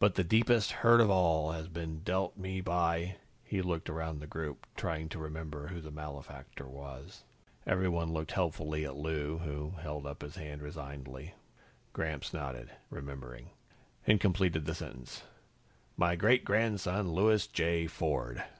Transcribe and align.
"But 0.00 0.16
the 0.16 0.24
deepest 0.24 0.72
hurt 0.82 1.00
of 1.00 1.08
all 1.08 1.52
has 1.52 1.68
been 1.68 2.00
dealt 2.00 2.36
me 2.36 2.60
by" 2.60 3.14
He 3.44 3.62
looked 3.62 3.88
around 3.88 4.18
the 4.18 4.26
group, 4.26 4.66
trying 4.74 5.08
to 5.10 5.20
remember 5.20 5.68
who 5.68 5.80
the 5.80 5.92
malefactor 5.92 6.66
was. 6.66 7.22
Everyone 7.64 8.12
looked 8.12 8.32
helpfully 8.32 8.84
at 8.84 8.96
Lou, 8.96 9.38
who 9.38 9.74
held 9.80 10.04
up 10.04 10.22
his 10.22 10.34
hand 10.34 10.62
resignedly. 10.62 11.34
Gramps 11.92 12.34
nodded, 12.34 12.70
remembering, 12.90 13.50
and 14.04 14.20
completed 14.20 14.64
the 14.64 14.74
sentence 14.74 15.22
"my 15.96 16.16
great 16.16 16.44
grandson, 16.44 17.12
Louis 17.12 17.46
J. 17.46 17.86
Ford." 17.86 18.42